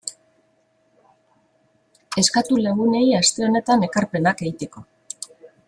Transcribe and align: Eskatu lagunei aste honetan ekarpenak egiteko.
Eskatu 2.23 2.59
lagunei 2.63 3.05
aste 3.19 3.47
honetan 3.49 3.89
ekarpenak 3.89 4.43
egiteko. 4.49 4.87